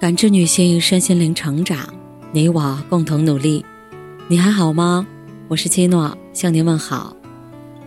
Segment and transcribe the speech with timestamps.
[0.00, 1.86] 感知女性身心灵成长，
[2.32, 3.62] 你我共同努力。
[4.28, 5.06] 你还好吗？
[5.46, 7.14] 我是七诺，向您问好。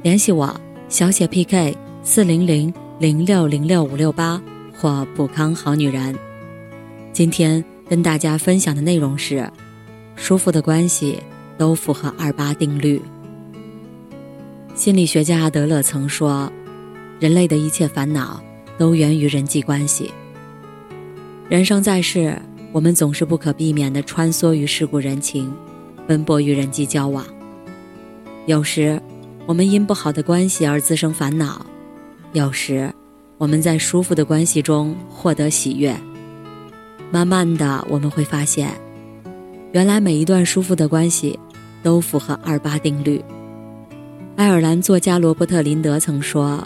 [0.03, 0.55] 联系我，
[0.87, 4.39] 小写 PK 四零零零六零六五六八
[4.77, 6.15] 或补康好女人。
[7.11, 9.51] 今天跟大家分享的内容是：
[10.15, 11.17] 舒服的关系
[11.57, 13.01] 都符合二八定律。
[14.75, 16.53] 心理学家阿德勒曾说，
[17.19, 18.39] 人类的一切烦恼
[18.77, 20.11] 都源于人际关系。
[21.49, 22.41] 人生在世，
[22.71, 25.53] 我们总是不可避免地穿梭于世故人情，
[26.07, 27.25] 奔波于人际交往。
[28.45, 28.99] 有时，
[29.45, 31.61] 我们因不好的关系而滋生烦恼；
[32.31, 32.91] 有时，
[33.37, 35.93] 我们在舒服的关系中获得喜悦。
[37.11, 38.71] 慢慢的，我们会发现，
[39.73, 41.37] 原来每一段舒服的关系，
[41.83, 43.23] 都符合二八定律。
[44.37, 46.65] 爱尔兰作家罗伯特·林德曾说：“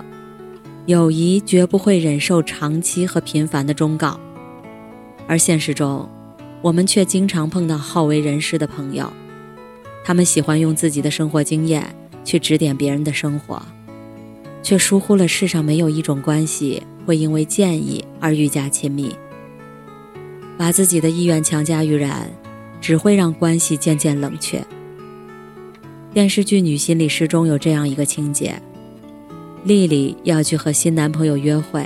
[0.86, 4.18] 友谊绝不会忍受长期和频繁的忠告。”
[5.28, 6.10] 而现实中，
[6.62, 9.12] 我们却经常碰到好为人师的朋友，
[10.04, 11.86] 他们喜欢用自己的生活经验
[12.24, 13.62] 去指点别人的生活，
[14.64, 19.14] 却疏忽了世上没有一种关系会因为建议而愈加亲密。
[20.58, 22.10] 把自己的意愿强加于人，
[22.80, 24.66] 只会让关系渐渐冷却。
[26.14, 28.60] 电视剧《女心理师》中有这样一个情节：
[29.66, 31.86] 丽丽要去和新男朋友约会，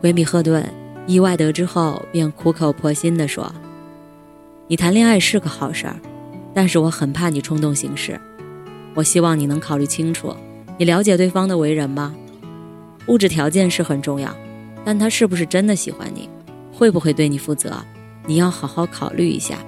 [0.00, 0.64] 闺蜜赫顿。
[1.06, 3.52] 意外得知后，便苦口婆心地说
[4.68, 5.96] ：“你谈恋爱是个好事儿，
[6.54, 8.18] 但是我很怕你冲动行事。
[8.94, 10.34] 我希望你能考虑清楚，
[10.78, 12.14] 你了解对方的为人吗？
[13.08, 14.32] 物质条件是很重要，
[14.84, 16.28] 但他是不是真的喜欢你，
[16.72, 17.74] 会不会对你负责，
[18.26, 19.58] 你要好好考虑一下。”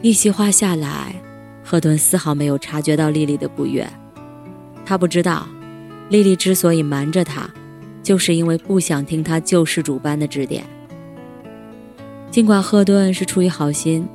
[0.00, 1.14] 一席话下来，
[1.62, 3.86] 赫顿丝毫没有察觉到丽丽的不悦。
[4.84, 5.46] 他不知道，
[6.08, 7.50] 丽丽之所以瞒着他。
[8.06, 10.62] 就是因为不想听他救世主般的指点。
[12.30, 14.06] 尽管赫顿是出于好心，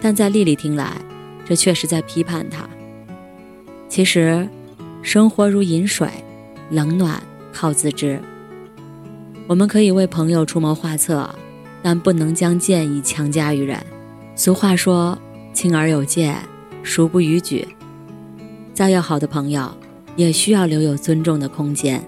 [0.00, 1.00] 但在丽丽听来，
[1.44, 2.68] 这却是在批判他。
[3.88, 4.48] 其实，
[5.00, 6.08] 生活如饮水，
[6.70, 7.22] 冷暖
[7.52, 8.20] 靠自知。
[9.46, 11.32] 我们可以为朋友出谋划策，
[11.84, 13.78] 但不能将建议强加于人。
[14.34, 15.16] 俗话说
[15.54, 16.34] ：“轻而有戒，
[16.82, 17.68] 熟不逾矩。”
[18.74, 19.72] 再要好的朋友，
[20.16, 22.02] 也需要留有尊重的空间。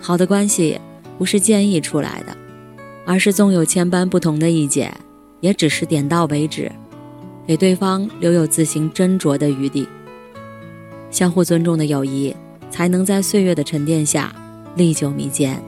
[0.00, 0.80] 好的关系
[1.18, 2.36] 不是建议出来的，
[3.04, 4.94] 而是纵有千般不同的意见，
[5.40, 6.70] 也只是点到为止，
[7.46, 9.86] 给对方留有自行斟酌的余地。
[11.10, 12.34] 相互尊重的友谊，
[12.70, 14.34] 才能在岁月的沉淀下
[14.76, 15.60] 历久弥坚。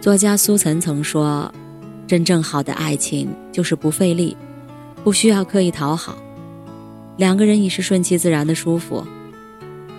[0.00, 1.52] 作家苏岑曾说
[2.06, 4.36] ：“真正好的爱情就是不费力，
[5.02, 6.16] 不需要刻意讨好，
[7.16, 9.04] 两个人已是顺其自然的舒服。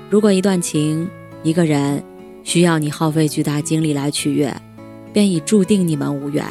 [0.10, 1.10] 如果一段情，
[1.42, 2.04] 一个人
[2.44, 4.54] 需要你耗费巨大精力来取悦，
[5.14, 6.46] 便已注定你们无缘。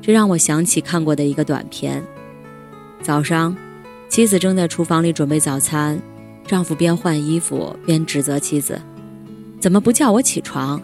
[0.00, 2.02] 这让我想起看过的一个短片：
[3.02, 3.56] 早上，
[4.08, 6.00] 妻子正在厨房里准备早餐，
[6.46, 8.80] 丈夫边换衣服边指责妻子
[9.58, 10.80] ：“怎么不叫我起床？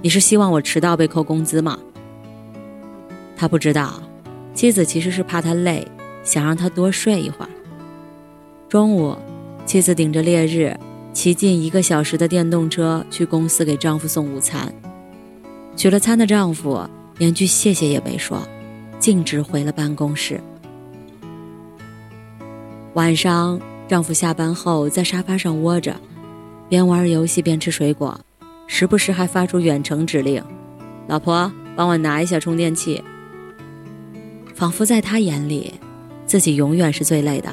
[0.00, 1.78] 你是希望我迟到被扣工资吗？”
[3.36, 4.02] 他不知道，
[4.54, 5.86] 妻子其实是怕他累，
[6.24, 7.50] 想让他多睡一会儿。
[8.68, 9.16] 中午，
[9.66, 10.74] 妻子顶着烈日。
[11.12, 14.72] 骑近一个小时的电动车去公司给丈夫送午餐，
[15.76, 16.88] 取了餐的丈夫
[17.18, 18.40] 连句谢谢也没说，
[18.98, 20.40] 径直回了办公室。
[22.94, 25.94] 晚上，丈夫下班后在沙发上窝着，
[26.68, 28.18] 边玩游戏边吃水果，
[28.66, 30.42] 时不时还发出远程指令
[31.08, 33.02] ：“老婆，帮我拿一下充电器。”
[34.54, 35.74] 仿佛在他眼里，
[36.24, 37.52] 自己永远是最累的，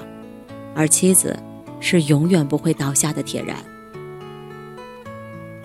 [0.76, 1.38] 而妻子。
[1.80, 3.56] 是永远不会倒下的铁人。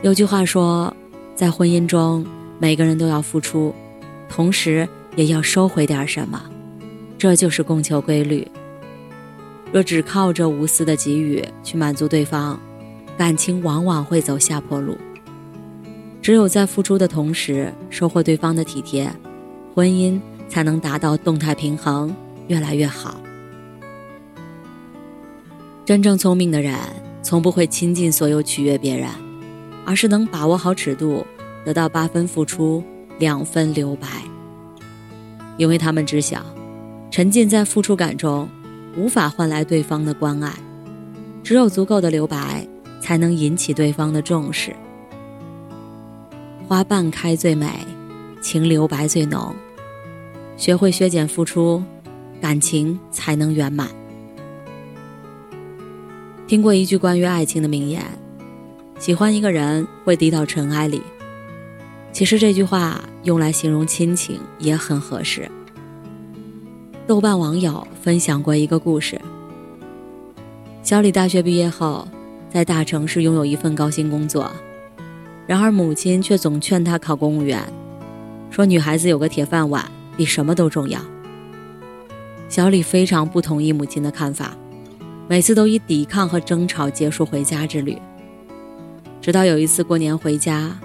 [0.02, 0.94] 有句话说，
[1.34, 2.26] 在婚姻中，
[2.58, 3.74] 每个人都要付出，
[4.28, 6.42] 同时也要收回点什么，
[7.16, 8.46] 这就是供求规律。
[9.72, 12.60] 若只靠着无私的给予去满足对方，
[13.16, 14.98] 感情往往会走下坡路。
[16.20, 19.10] 只有在付出的同时收获对方的体贴，
[19.75, 22.14] 婚姻才能达到动态平衡，
[22.48, 23.21] 越来越好。
[25.84, 26.79] 真正聪明的人，
[27.23, 29.08] 从不会倾尽所有取悦别人，
[29.84, 31.26] 而是能把握好尺度，
[31.64, 32.84] 得到八分付出，
[33.19, 34.06] 两分留白。
[35.56, 36.40] 因为他们知晓，
[37.11, 38.49] 沉浸在付出感中，
[38.96, 40.55] 无法换来对方的关爱，
[41.43, 42.64] 只有足够的留白，
[43.00, 44.73] 才能引起对方的重视。
[46.69, 47.69] 花瓣开最美，
[48.40, 49.52] 情留白最浓。
[50.56, 51.82] 学会削减付出，
[52.40, 53.88] 感情才能圆满。
[56.52, 58.04] 听过一句关于爱情的名言：
[58.99, 61.00] 喜欢一个人会低到尘埃里，
[62.12, 65.50] 其实这句话用来形容亲情也很合适。
[67.06, 69.19] 豆瓣网友分享过一个故事：
[70.82, 72.06] 小李大学毕业后，
[72.50, 74.52] 在大城市拥有一份高薪工作，
[75.46, 77.62] 然而母亲却总劝他考公务员，
[78.50, 81.00] 说女孩子有个铁饭碗比什么都重要。
[82.50, 84.54] 小李非常不同意母亲的看法，
[85.28, 87.96] 每次都以抵抗和争吵结束回家之旅。
[89.20, 90.76] 直到有一次过年回家。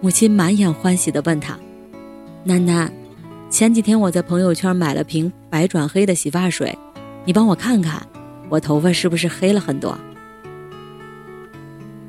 [0.00, 1.58] 母亲满眼欢喜地问他
[2.46, 2.88] ：“囡囡，
[3.50, 6.78] 前几天我在朋友圈买了瓶白转黑的洗发水，
[7.24, 8.06] 你帮我看看，
[8.48, 9.98] 我头发是不是黑了很多？”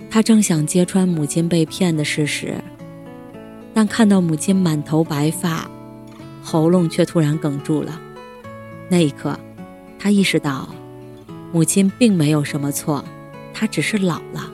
[0.07, 2.53] 他正想揭穿母亲被骗的事实，
[3.73, 5.67] 但看到母亲满头白发，
[6.43, 7.99] 喉咙却突然哽住了。
[8.87, 9.35] 那一刻，
[9.97, 10.69] 他意识到，
[11.51, 13.03] 母亲并没有什么错，
[13.53, 14.51] 她只是老了。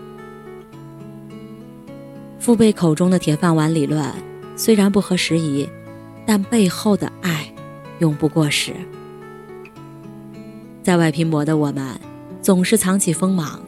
[2.39, 4.11] 父辈口中的铁饭碗理论
[4.55, 5.67] 虽然不合时宜，
[6.25, 7.51] 但背后的爱
[7.99, 8.73] 永不过时。
[10.83, 11.99] 在外拼搏的我们，
[12.41, 13.59] 总是藏起锋芒，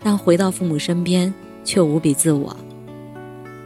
[0.00, 1.32] 但回到父母身边
[1.62, 2.56] 却无比自我。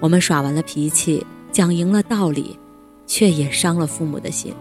[0.00, 2.58] 我们耍完了脾气，讲赢了道理，
[3.06, 4.52] 却也伤了父母的心。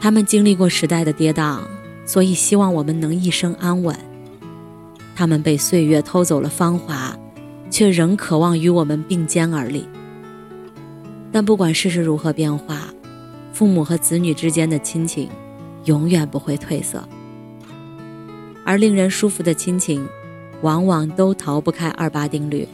[0.00, 1.60] 他们经历过时代的跌宕，
[2.04, 3.96] 所以希望我们能一生安稳。
[5.14, 7.16] 他们被岁月偷走了芳华。
[7.74, 9.84] 却仍渴望与我们并肩而立。
[11.32, 12.94] 但不管世事如何变化，
[13.52, 15.28] 父母和子女之间的亲情，
[15.86, 17.02] 永远不会褪色。
[18.64, 20.06] 而令人舒服的亲情，
[20.62, 22.68] 往往都逃不开二八定律：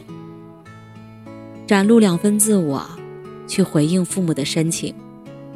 [1.65, 2.87] 展露两分自我，
[3.47, 4.93] 去回应父母的深情，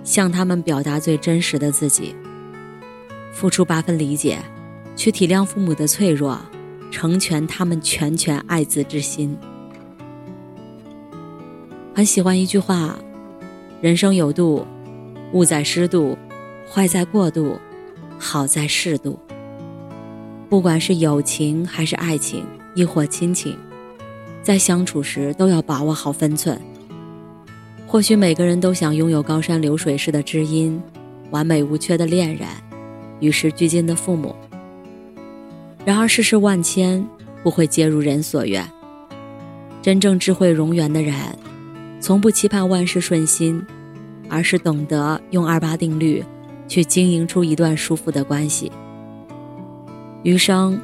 [0.03, 2.15] 向他们表达最真实的自己；
[3.35, 4.39] 付出八分理解，
[4.95, 6.39] 去体谅父母的脆弱。
[6.91, 9.37] 成全他们全权爱子之心。
[11.93, 12.97] 很喜欢一句话
[13.81, 14.65] ：“人生有度，
[15.33, 16.17] 物在适度，
[16.71, 17.59] 坏在过度，
[18.17, 19.19] 好在适度。”
[20.47, 22.45] 不管是友情还是爱情，
[22.75, 23.57] 亦或亲情，
[24.41, 26.57] 在相处时都要把握好分寸。
[27.85, 30.81] 或许每个人都想拥有高山流水式的知音，
[31.31, 32.47] 完美无缺的恋人，
[33.19, 34.35] 与时俱进的父母。
[35.85, 37.05] 然而世事万千，
[37.43, 38.67] 不会皆如人所愿。
[39.81, 41.15] 真正智慧容缘的人，
[41.99, 43.63] 从不期盼万事顺心，
[44.27, 46.23] 而是懂得用二八定律，
[46.67, 48.71] 去经营出一段舒服的关系。
[50.23, 50.79] 余生，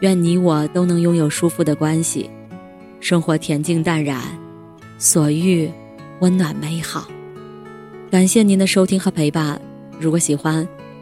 [0.00, 2.30] 愿你我都能拥有舒服的关系，
[3.00, 4.20] 生活恬静淡然，
[4.98, 5.68] 所欲
[6.20, 7.08] 温暖美好。
[8.08, 9.60] 感谢您的收听和陪伴。
[9.98, 10.66] 如果喜欢，